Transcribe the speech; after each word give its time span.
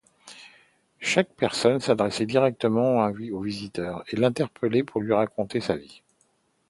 Chaque 0.99 1.29
personnage 1.35 1.83
s'adressait 1.83 2.25
directement 2.25 3.05
au 3.05 3.39
visiteur, 3.39 4.03
et 4.11 4.15
l'interpellait 4.15 4.83
pour 4.83 4.99
lui 5.01 5.13
raconter 5.13 5.61
sa 5.61 5.77
vie. 5.77 6.01